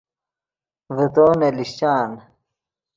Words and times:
ڤے 0.95 1.05
تو 1.15 1.25
نے 1.39 1.49
لیشچان 1.57 2.09